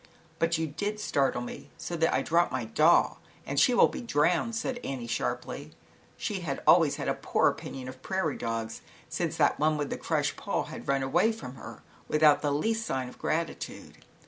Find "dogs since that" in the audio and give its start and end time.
8.35-9.59